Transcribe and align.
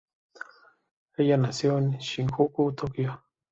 Ella 1.15 1.37
nació 1.37 1.77
en 1.77 1.99
Shinjuku, 1.99 2.73
Tokio. 2.73 3.23